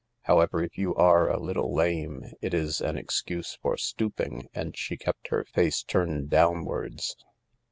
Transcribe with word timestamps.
Hdwever, 0.27 0.65
if 0.65 0.79
you 0.79 0.93
ate 0.95 1.29
a 1.31 1.37
little 1.37 1.75
lame 1.75 2.25
it 2.41 2.55
is 2.55 2.81
an 2.81 2.97
excuse 2.97 3.59
for 3.61 3.77
stooping, 3.77 4.47
and 4.51 4.75
she 4.75 4.97
kept 4.97 5.27
her 5.27 5.45
face 5.45 5.83
turned 5.83 6.31
downwards. 6.31 7.15